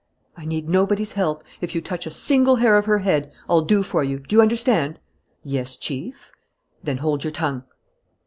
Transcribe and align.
"I 0.35 0.45
need 0.45 0.67
nobody's 0.67 1.11
help. 1.11 1.43
If 1.61 1.75
you 1.75 1.79
touch 1.81 2.07
a 2.07 2.09
single 2.09 2.55
hair 2.55 2.75
of 2.75 2.87
her 2.87 2.97
head, 2.97 3.31
I'll 3.47 3.61
do 3.61 3.83
for 3.83 4.03
you. 4.03 4.17
Do 4.17 4.35
you 4.35 4.41
understand?" 4.41 4.97
"Yes, 5.43 5.77
Chief." 5.77 6.31
"Then 6.83 6.97
hold 6.97 7.23
your 7.23 7.29
tongue." 7.29 7.65